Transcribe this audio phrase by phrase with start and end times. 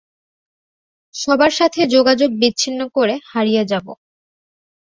[1.15, 3.93] সবার সাথে যোগাযোগ বিচ্ছিন্ন করে হারিয়ে যাবো।